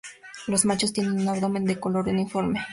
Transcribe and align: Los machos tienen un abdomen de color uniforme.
Los 0.47 0.65
machos 0.65 0.93
tienen 0.93 1.13
un 1.21 1.29
abdomen 1.29 1.63
de 1.63 1.79
color 1.79 2.07
uniforme. 2.07 2.65